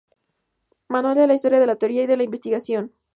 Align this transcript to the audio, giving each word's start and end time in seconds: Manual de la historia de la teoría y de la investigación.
Manual 0.87 1.13
de 1.13 1.27
la 1.27 1.35
historia 1.35 1.59
de 1.59 1.67
la 1.67 1.75
teoría 1.75 2.01
y 2.01 2.07
de 2.07 2.17
la 2.17 2.23
investigación. 2.23 2.91